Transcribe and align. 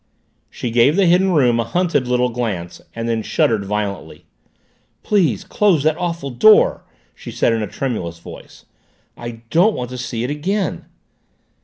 She 0.49 0.71
gave 0.71 0.95
the 0.95 1.05
Hidden 1.05 1.33
Room 1.33 1.59
a 1.59 1.63
hunted 1.63 2.07
little 2.07 2.29
glance 2.29 2.81
and 2.95 3.07
then 3.07 3.21
shuddered 3.21 3.63
violently. 3.65 4.25
"Please 5.03 5.43
close 5.43 5.83
that 5.83 5.95
awful 5.95 6.31
door," 6.31 6.83
she 7.13 7.29
said 7.29 7.53
in 7.53 7.61
a 7.61 7.67
tremulous 7.67 8.17
voice. 8.17 8.65
"I 9.15 9.43
don't 9.51 9.75
want 9.75 9.91
to 9.91 9.99
see 9.99 10.23
it 10.23 10.31
again." 10.31 10.85